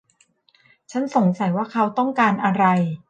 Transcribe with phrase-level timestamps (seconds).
[0.91, 2.65] ฉันสงสัยว่าเขาต้องการอะไร